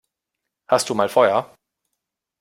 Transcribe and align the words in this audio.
Hast 0.67 0.89
du 0.89 0.95
mal 0.95 1.09
Feuer? 1.09 1.53